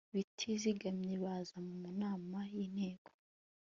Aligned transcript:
batizigamye 0.15 1.13
Baza 1.23 1.57
mu 1.67 1.87
nama 2.01 2.37
z 2.53 2.55
Inteko 2.65 3.09